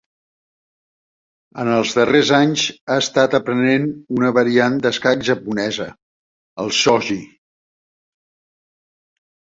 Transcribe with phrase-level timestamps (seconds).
[1.63, 3.85] En els darrers anys, ha estat aprenent
[4.21, 5.87] una variant d'escac japonesa,
[6.65, 7.19] el shogi.